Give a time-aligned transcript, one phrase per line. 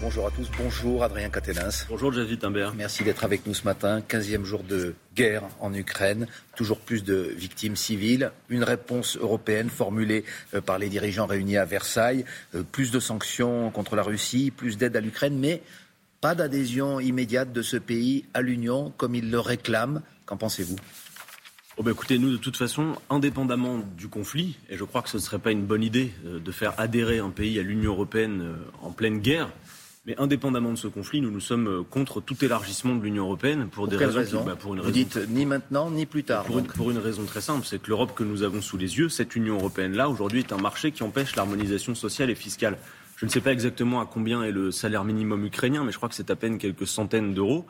[0.00, 0.50] Bonjour à tous.
[0.58, 1.86] Bonjour Adrien Catenins.
[1.88, 2.74] Bonjour Javid Timbert.
[2.74, 4.00] Merci d'être avec nous ce matin.
[4.00, 6.26] 15e jour de guerre en Ukraine.
[6.56, 8.32] Toujours plus de victimes civiles.
[8.48, 10.24] Une réponse européenne formulée
[10.54, 12.24] euh, par les dirigeants réunis à Versailles.
[12.56, 15.62] Euh, plus de sanctions contre la Russie, plus d'aide à l'Ukraine, mais
[16.20, 20.02] pas d'adhésion immédiate de ce pays à l'Union comme il le réclame.
[20.26, 20.76] Qu'en pensez-vous?
[21.80, 25.16] Oh bah écoutez, nous, de toute façon, indépendamment du conflit, et je crois que ce
[25.16, 28.42] ne serait pas une bonne idée euh, de faire adhérer un pays à l'Union européenne
[28.42, 29.48] euh, en pleine guerre,
[30.04, 33.68] mais indépendamment de ce conflit, nous nous sommes euh, contre tout élargissement de l'Union européenne
[33.72, 34.44] pour, des raisons.
[34.44, 36.44] bah pour une Vous dites ni maintenant ni plus tard.
[36.44, 38.98] Pour une, pour une, raison très simple, c'est que l'Europe que nous avons sous les
[38.98, 42.76] yeux, cette Union européenne-là, aujourd'hui, est un marché qui empêche l'harmonisation sociale et fiscale.
[43.20, 46.08] Je ne sais pas exactement à combien est le salaire minimum ukrainien, mais je crois
[46.08, 47.66] que c'est à peine quelques centaines d'euros.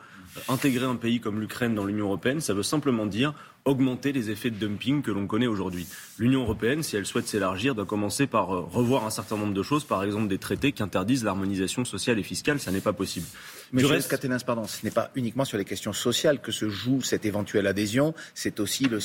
[0.47, 3.33] Intégrer un pays comme l'Ukraine dans l'Union européenne, ça veut simplement dire
[3.65, 5.87] augmenter les effets de dumping que l'on connaît aujourd'hui.
[6.17, 9.63] L'Union européenne, si elle souhaite s'élargir, doit commencer par euh, revoir un certain nombre de
[9.63, 12.59] choses, par exemple des traités qui interdisent l'harmonisation sociale et fiscale.
[12.59, 13.25] Ça n'est pas possible.
[13.71, 14.09] Mais reste...
[14.09, 17.67] Caténins, pardon, ce n'est pas uniquement sur les questions sociales que se joue cette éventuelle
[17.67, 18.99] adhésion, c'est aussi le,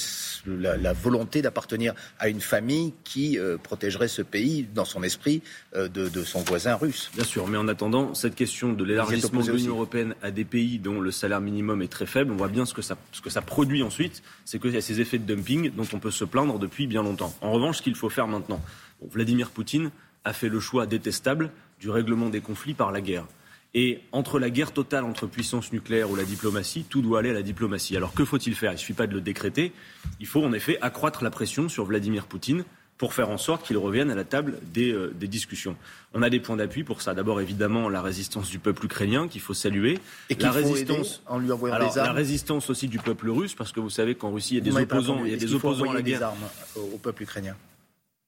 [0.47, 5.43] la, la, volonté d'appartenir à une famille qui euh, protégerait ce pays, dans son esprit,
[5.75, 7.11] euh, de, de, son voisin russe.
[7.15, 10.79] Bien sûr, mais en attendant, cette question de l'élargissement de l'Union européenne à des pays
[10.79, 13.31] dont le salaire minimum est très faible, on voit bien ce que ça, ce que
[13.31, 16.25] ça produit ensuite c'est qu'il y a ces effets de dumping dont on peut se
[16.25, 17.35] plaindre depuis bien longtemps.
[17.43, 18.63] En revanche, ce qu'il faut faire maintenant,
[19.03, 19.91] Vladimir Poutine
[20.25, 23.27] a fait le choix détestable du règlement des conflits par la guerre.
[23.75, 27.35] Et entre la guerre totale entre puissances nucléaires ou la diplomatie, tout doit aller à
[27.35, 27.97] la diplomatie.
[27.97, 28.71] Alors que faut-il faire?
[28.71, 29.73] Il ne suffit pas de le décréter.
[30.21, 32.65] Il faut en effet accroître la pression sur Vladimir Poutine
[32.99, 35.77] pour faire en sorte qu'il revienne à la table des, euh, des discussions.
[36.15, 37.15] On a des points d'appui pour ça.
[37.15, 39.99] D'abord, évidemment, la résistance du peuple ukrainien qu'il faut saluer.
[40.31, 42.09] Et la résistance en lui envoyant des armes.
[42.09, 44.73] La résistance aussi du peuple russe, parce que vous savez qu'en Russie, il y a
[44.73, 46.19] des opposants, il y a des opposants à la guerre.
[46.19, 47.57] Des armes au peuple ukrainien?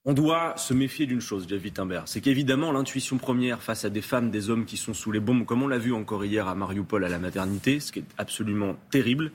[0.05, 4.01] On doit se méfier d'une chose, David Timber, c'est qu'évidemment l'intuition première face à des
[4.01, 6.55] femmes, des hommes qui sont sous les bombes, comme on l'a vu encore hier à
[6.55, 9.33] Mariupol à la maternité, ce qui est absolument terrible,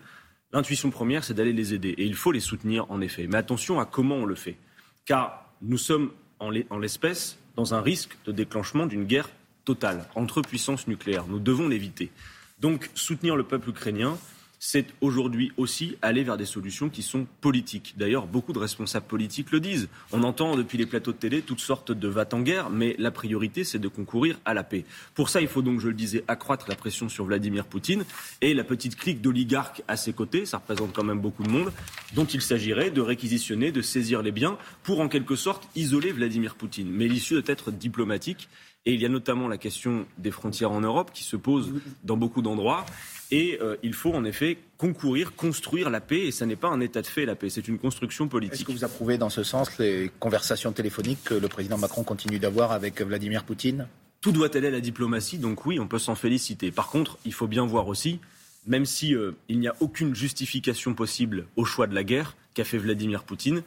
[0.52, 1.90] l'intuition première c'est d'aller les aider.
[1.90, 3.28] Et il faut les soutenir en effet.
[3.28, 4.58] Mais attention à comment on le fait
[5.06, 6.50] car nous sommes en
[6.80, 9.30] l'espèce dans un risque de déclenchement d'une guerre
[9.66, 11.26] totale entre puissances nucléaires.
[11.28, 12.12] Nous devons l'éviter.
[12.60, 14.18] Donc soutenir le peuple ukrainien,
[14.66, 17.96] c'est aujourd'hui aussi aller vers des solutions qui sont politiques.
[17.98, 19.90] D'ailleurs, beaucoup de responsables politiques le disent.
[20.14, 23.12] On entend depuis les plateaux de télé toutes sortes de va en guerre, mais la
[23.12, 24.86] priorité, c'est de concourir à la paix.
[25.16, 28.06] Pour ça, il faut donc, je le disais, accroître la pression sur Vladimir Poutine
[28.40, 31.74] et la petite clique d'oligarques à ses côtés, ça représente quand même beaucoup de monde,
[32.16, 36.56] dont il s'agirait de réquisitionner, de saisir les biens pour en quelque sorte isoler Vladimir
[36.56, 36.90] Poutine.
[36.90, 38.48] Mais l'issue doit être diplomatique.
[38.86, 42.18] Et il y a notamment la question des frontières en Europe qui se pose dans
[42.18, 42.86] beaucoup d'endroits.
[43.34, 46.28] Et euh, il faut en effet concourir, construire la paix.
[46.28, 48.60] Et ce n'est pas un état de fait, la paix, c'est une construction politique.
[48.60, 52.38] Est-ce que vous approuvez dans ce sens les conversations téléphoniques que le président Macron continue
[52.38, 53.88] d'avoir avec Vladimir Poutine?
[54.22, 56.70] Tout doit aller à la diplomatie, donc oui, on peut s'en féliciter.
[56.70, 58.20] Par contre, il faut bien voir aussi,
[58.68, 62.64] même si euh, il n'y a aucune justification possible au choix de la guerre qu'a
[62.64, 63.64] fait Vladimir Poutine,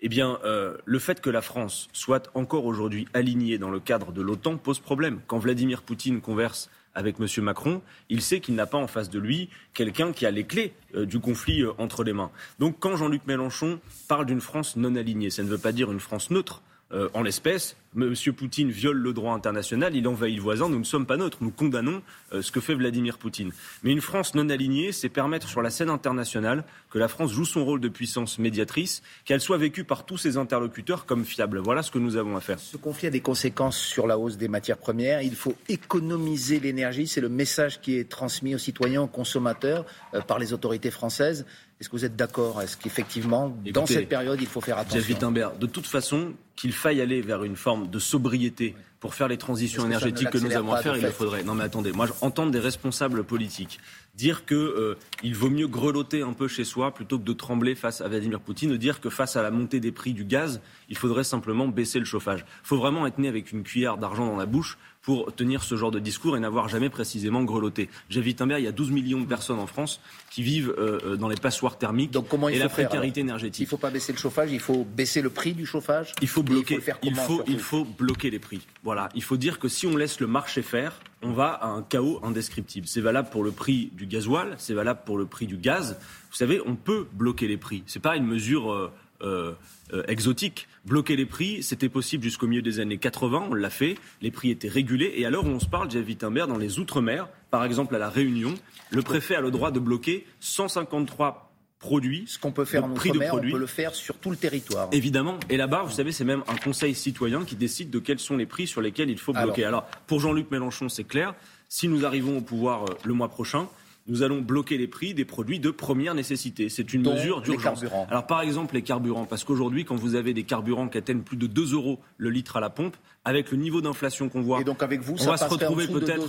[0.00, 4.10] eh bien, euh, le fait que la France soit encore aujourd'hui alignée dans le cadre
[4.10, 5.20] de l'OTAN pose problème.
[5.26, 7.26] Quand Vladimir Poutine converse avec M.
[7.44, 10.74] Macron, il sait qu'il n'a pas en face de lui quelqu'un qui a les clés
[10.94, 12.30] euh, du conflit euh, entre les mains.
[12.58, 16.00] Donc quand Jean-Luc Mélenchon parle d'une France non alignée, ça ne veut pas dire une
[16.00, 16.62] France neutre.
[16.92, 18.14] Euh, en l'espèce, M.
[18.36, 21.50] Poutine viole le droit international, il envahit le voisin, nous ne sommes pas neutres, nous
[21.50, 23.52] condamnons euh, ce que fait Vladimir Poutine.
[23.82, 27.44] Mais une France non alignée, c'est permettre sur la scène internationale que la France joue
[27.44, 31.58] son rôle de puissance médiatrice, qu'elle soit vécue par tous ses interlocuteurs comme fiable.
[31.58, 32.58] Voilà ce que nous avons à faire.
[32.58, 35.22] Ce conflit a des conséquences sur la hausse des matières premières.
[35.22, 40.20] Il faut économiser l'énergie, c'est le message qui est transmis aux citoyens, aux consommateurs euh,
[40.20, 41.46] par les autorités françaises.
[41.82, 42.62] Est-ce que vous êtes d'accord?
[42.62, 45.32] Est-ce qu'effectivement, dans cette période, il faut faire attention?
[45.32, 49.84] De toute façon, qu'il faille aller vers une forme de sobriété pour faire les transitions
[49.84, 51.42] énergétiques que, nous avons à faire, il le faudrait.
[51.42, 53.80] Non mais attendez, moi j'entends des responsables politiques
[54.14, 54.96] dire qu'il euh,
[55.32, 58.76] vaut mieux grelotter un peu chez soi plutôt que de trembler face à Vladimir Poutine,
[58.76, 62.04] dire que face à la montée des prix du gaz, il faudrait simplement baisser le
[62.04, 62.44] chauffage.
[62.62, 65.76] Il faut vraiment être né avec une cuillère d'argent dans la bouche pour tenir ce
[65.76, 67.88] genre de discours et n'avoir jamais précisément grelotté.
[68.08, 70.00] J'invite un il y a 12 millions de personnes en France
[70.30, 73.20] qui vivent euh, euh, dans les passoires thermiques Donc comment il et faut la précarité
[73.20, 73.60] énergétique.
[73.60, 76.12] Il ne faut pas baisser le chauffage, il faut baisser le prix du chauffage.
[76.20, 76.78] Il faut bloquer.
[77.02, 78.60] Il faut, il faut, bloquer les prix.
[78.82, 79.08] Voilà.
[79.14, 82.20] Il faut dire que si on laisse le marché faire, on va à un chaos
[82.22, 82.86] indescriptible.
[82.86, 85.98] C'est valable pour le prix du gasoil, c'est valable pour le prix du gaz.
[86.30, 87.82] Vous savez, on peut bloquer les prix.
[87.86, 89.52] C'est pas une mesure euh,
[89.92, 90.68] euh, exotique.
[90.84, 94.50] Bloquer les prix, c'était possible jusqu'au milieu des années 80, on l'a fait, les prix
[94.50, 97.98] étaient régulés, et alors on se parle, Jeff Wittenberg, dans les Outre-mer, par exemple à
[97.98, 98.54] La Réunion,
[98.90, 101.52] le préfet a le droit de bloquer 153
[101.82, 102.24] produit.
[102.26, 104.88] Ce qu'on peut faire en prix de on peut le faire sur tout le territoire.
[104.92, 105.38] Évidemment.
[105.50, 108.46] Et là-bas, vous savez, c'est même un conseil citoyen qui décide de quels sont les
[108.46, 109.64] prix sur lesquels il faut bloquer.
[109.64, 111.34] Alors, pour Jean-Luc Mélenchon, c'est clair.
[111.68, 113.68] Si nous arrivons au pouvoir euh, le mois prochain,
[114.06, 116.68] nous allons bloquer les prix des produits de première nécessité.
[116.68, 117.84] C'est une mesure d'urgence.
[118.08, 121.36] Alors par exemple les carburants, parce qu'aujourd'hui quand vous avez des carburants qui atteignent plus
[121.36, 124.64] de 2 euros le litre à la pompe, avec le niveau d'inflation qu'on voit, et
[124.64, 126.26] donc avec vous, on va se retrouver peut-être.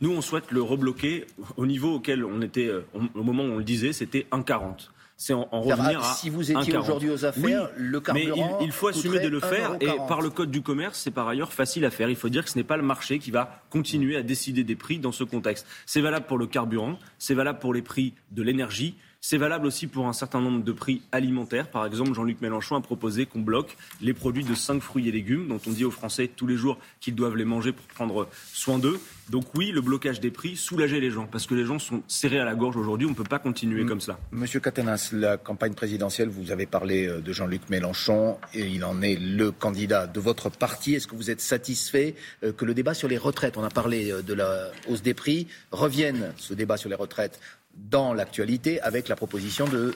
[0.00, 1.24] Nous on souhaite le rebloquer
[1.56, 2.82] au niveau auquel on était euh,
[3.14, 6.76] au moment où on le disait, c'était 1,40 c'est en, revenir à Si vous étiez
[6.76, 8.58] aujourd'hui aux affaires, le carburant.
[8.58, 11.26] Mais il, faut assumer de le faire et par le code du commerce, c'est par
[11.26, 12.10] ailleurs facile à faire.
[12.10, 14.76] Il faut dire que ce n'est pas le marché qui va continuer à décider des
[14.76, 15.66] prix dans ce contexte.
[15.86, 18.94] C'est valable pour le carburant, c'est valable pour les prix de l'énergie,
[19.28, 21.68] c'est valable aussi pour un certain nombre de prix alimentaires.
[21.68, 25.48] Par exemple, Jean-Luc Mélenchon a proposé qu'on bloque les produits de 5 fruits et légumes,
[25.48, 28.78] dont on dit aux Français tous les jours qu'ils doivent les manger pour prendre soin
[28.78, 29.00] d'eux.
[29.28, 32.38] Donc oui, le blocage des prix, soulager les gens, parce que les gens sont serrés
[32.38, 34.20] à la gorge aujourd'hui, on ne peut pas continuer comme cela.
[34.30, 39.02] Monsieur Catenas, la campagne présidentielle, vous avez parlé euh, de Jean-Luc Mélenchon, et il en
[39.02, 40.94] est le candidat de votre parti.
[40.94, 42.14] Est-ce que vous êtes satisfait
[42.44, 45.14] euh, que le débat sur les retraites, on a parlé euh, de la hausse des
[45.14, 47.40] prix, revienne ce débat sur les retraites
[47.76, 49.94] dans l'actualité avec la proposition de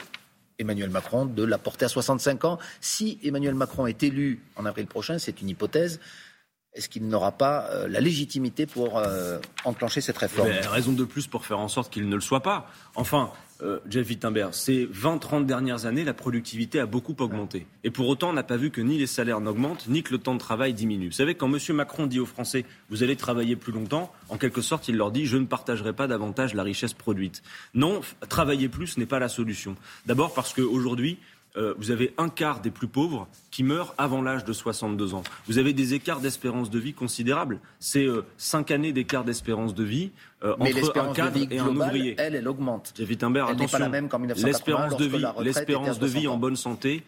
[0.58, 2.58] Emmanuel Macron de la porter à 65 ans.
[2.80, 6.00] Si Emmanuel Macron est élu en avril prochain, c'est une hypothèse,
[6.72, 10.50] est-ce qu'il n'aura pas euh, la légitimité pour euh, enclencher cette réforme?
[10.70, 12.70] Raison de plus pour faire en sorte qu'il ne le soit pas.
[12.94, 17.66] Enfin, euh, Jeff Wittenberg, ces 20-30 dernières années, la productivité a beaucoup augmenté.
[17.84, 20.18] Et pour autant, on n'a pas vu que ni les salaires n'augmentent, ni que le
[20.18, 21.06] temps de travail diminue.
[21.06, 21.76] Vous savez, quand M.
[21.76, 25.26] Macron dit aux Français, vous allez travailler plus longtemps, en quelque sorte, il leur dit,
[25.26, 27.42] je ne partagerai pas davantage la richesse produite.
[27.74, 29.76] Non, travailler plus n'est pas la solution.
[30.06, 31.18] D'abord parce qu'aujourd'hui,
[31.56, 35.22] euh, vous avez un quart des plus pauvres qui meurent avant l'âge de 62 ans.
[35.46, 37.58] Vous avez des écarts d'espérance de vie considérables.
[37.80, 40.10] C'est euh, cinq années d'écart d'espérance de vie
[40.44, 42.14] euh, entre un cadre et un ouvrier.
[42.18, 42.94] Elle, elle augmente.
[42.98, 44.46] elle n'est pas la même qu'en 1980.
[44.46, 47.02] L'espérance de vie, l'espérance de vie en bonne santé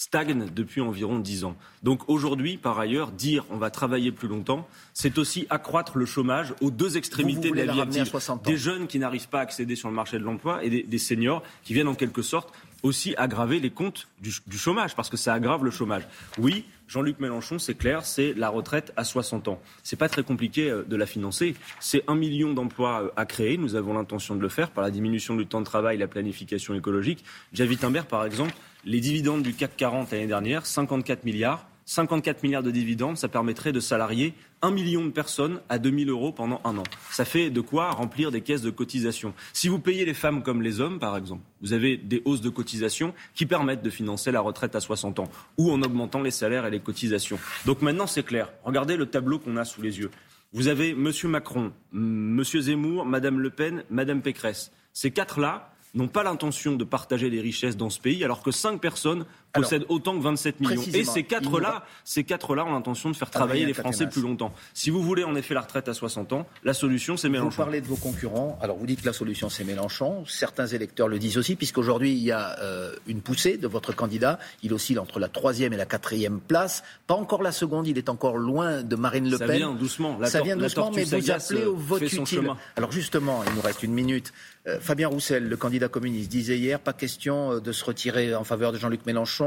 [0.00, 1.56] stagne depuis environ 10 ans.
[1.82, 6.54] Donc aujourd'hui, par ailleurs, dire on va travailler plus longtemps, c'est aussi accroître le chômage
[6.62, 8.10] aux deux extrémités de la vie active.
[8.44, 10.98] Des jeunes qui n'arrivent pas à accéder sur le marché de l'emploi et des, des
[10.98, 12.50] seniors qui viennent en quelque sorte
[12.82, 16.02] aussi aggraver les comptes du, chômage, parce que ça aggrave le chômage.
[16.38, 19.60] Oui, Jean-Luc Mélenchon, c'est clair, c'est la retraite à 60 ans.
[19.82, 21.54] C'est pas très compliqué euh, de la financer.
[21.78, 23.56] C'est un million d'emplois euh, à créer.
[23.56, 26.74] Nous avons l'intention de le faire par la diminution du temps de travail, la planification
[26.74, 27.24] écologique.
[27.52, 28.54] Javi Timber, par exemple,
[28.84, 31.69] les dividendes du CAC 40 l'année dernière, 54 milliards.
[31.90, 34.32] 54 milliards de dividendes, ça permettrait de salarier
[34.62, 36.84] un million de personnes à 2000 euros pendant un an.
[37.10, 39.34] Ça fait de quoi remplir des caisses de cotisation.
[39.52, 42.48] Si vous payez les femmes comme les hommes, par exemple, vous avez des hausses de
[42.48, 45.28] cotisation qui permettent de financer la retraite à 60 ans,
[45.58, 47.40] ou en augmentant les salaires et les cotisations.
[47.66, 48.52] Donc maintenant, c'est clair.
[48.62, 50.12] Regardez le tableau qu'on a sous les yeux.
[50.52, 51.10] Vous avez M.
[51.24, 52.40] Macron, M.
[52.44, 54.70] Zemmour, Mme Le Pen, Mme Pécresse.
[54.92, 58.80] Ces quatre-là n'ont pas l'intention de partager les richesses dans ce pays, alors que cinq
[58.80, 60.82] personnes possèdent autant que 27 millions.
[60.94, 64.52] Et ces quatre-là, ces quatre-là ont l'intention de faire travailler les Français plus longtemps.
[64.74, 67.50] Si vous voulez en effet la retraite à 60 ans, la solution c'est Mélenchon.
[67.50, 68.58] Vous parlez de vos concurrents.
[68.62, 70.24] Alors vous dites que la solution c'est Mélenchon.
[70.26, 74.38] Certains électeurs le disent aussi, puisqu'aujourd'hui il y a euh, une poussée de votre candidat.
[74.62, 76.82] Il oscille entre la troisième et la quatrième place.
[77.06, 77.86] Pas encore la seconde.
[77.86, 79.48] Il est encore loin de Marine Le Pen.
[79.48, 80.24] Ça vient doucement.
[80.24, 82.50] Ça vient doucement, mais vous appelez au vote utile.
[82.76, 84.32] Alors justement, il nous reste une minute.
[84.66, 88.44] Euh, Fabien Roussel, le candidat communiste, disait hier pas question euh, de se retirer en
[88.44, 89.39] faveur de Jean-Luc Mélenchon.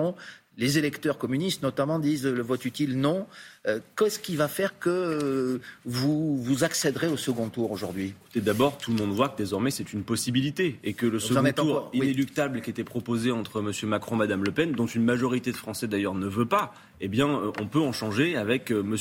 [0.55, 3.25] Les électeurs communistes, notamment, disent le vote utile non.
[3.65, 8.13] Euh, qu'est-ce qui va faire que vous, vous accéderez au second tour aujourd'hui?
[8.35, 11.89] D'abord, tout le monde voit que désormais c'est une possibilité et que le second tour
[11.93, 13.89] inéluctable qui était proposé entre M.
[13.89, 17.07] Macron et Mme Le Pen, dont une majorité de Français d'ailleurs ne veut pas, eh
[17.07, 17.27] bien,
[17.59, 18.95] on peut en changer avec M.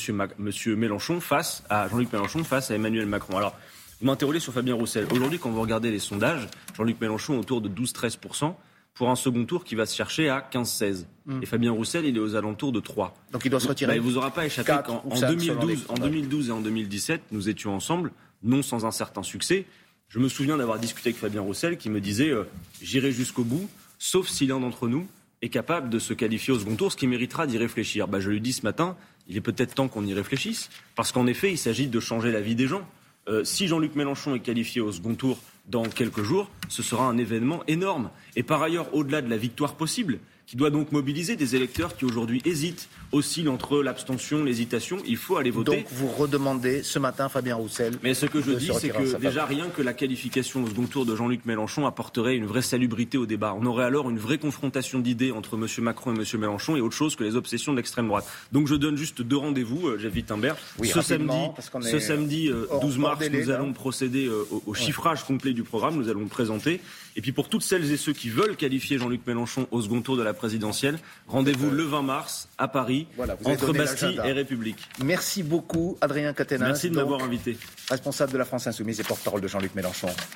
[0.75, 3.37] Mélenchon face à Jean-Luc Mélenchon face à Emmanuel Macron.
[3.37, 3.55] Alors,
[4.01, 5.05] vous m'interrogez sur Fabien Roussel.
[5.11, 8.55] Aujourd'hui, quand vous regardez les sondages, Jean-Luc Mélenchon autour de 12-13%
[8.93, 11.05] pour un second tour qui va se chercher à 15-16.
[11.25, 11.41] Hmm.
[11.41, 13.13] Et Fabien Roussel, il est aux alentours de 3.
[13.31, 13.95] Donc il doit se retirer.
[13.95, 17.73] il ne vous aura pas échappé qu'en 2012, en 2012 et en 2017, nous étions
[17.75, 18.11] ensemble,
[18.43, 19.65] non sans un certain succès.
[20.09, 22.43] Je me souviens d'avoir discuté avec Fabien Roussel qui me disait euh,
[22.81, 25.07] J'irai jusqu'au bout, sauf si l'un d'entre nous
[25.41, 28.07] est capable de se qualifier au second tour, ce qui méritera d'y réfléchir.
[28.07, 28.95] Bah, je lui dis ce matin
[29.27, 32.41] il est peut-être temps qu'on y réfléchisse, parce qu'en effet, il s'agit de changer la
[32.41, 32.87] vie des gens.
[33.29, 37.17] Euh, si Jean-Luc Mélenchon est qualifié au second tour dans quelques jours, ce sera un
[37.17, 38.09] événement énorme.
[38.35, 42.05] Et par ailleurs, au-delà de la victoire possible, qui doit donc mobiliser des électeurs qui
[42.05, 44.97] aujourd'hui hésitent, oscillent entre l'abstention, l'hésitation.
[45.05, 45.77] Il faut aller voter.
[45.77, 47.93] Donc vous redemandez ce matin Fabien Roussel.
[48.03, 51.05] Mais ce que je dis, c'est que déjà rien que la qualification au second tour
[51.05, 53.55] de Jean-Luc Mélenchon apporterait une vraie salubrité au débat.
[53.59, 55.67] On aurait alors une vraie confrontation d'idées entre M.
[55.83, 56.39] Macron et M.
[56.39, 58.25] Mélenchon et autre chose que les obsessions de l'extrême droite.
[58.51, 60.57] Donc je donne juste deux rendez-vous, euh, Jeff Wittenberg.
[60.79, 61.37] Oui, ce samedi,
[61.81, 62.49] ce samedi
[62.81, 65.95] 12 euh, mars, nous allons procéder euh, au, chiffrage complet du programme.
[65.95, 66.81] Nous allons le présenter.
[67.15, 70.17] Et puis pour toutes celles et ceux qui veulent qualifier Jean-Luc Mélenchon au second tour
[70.17, 73.07] de la présidentielle, rendez-vous le 20 mars à Paris,
[73.45, 74.89] entre Bastille et République.
[75.03, 76.67] Merci beaucoup, Adrien Caténin.
[76.67, 77.57] Merci de m'avoir invité.
[77.89, 80.09] Responsable de la France Insoumise et porte-parole de Jean-Luc Mélenchon.